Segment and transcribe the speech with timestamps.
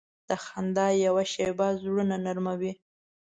[0.29, 2.73] د خندا یوه شیبه زړونه نرمه وي.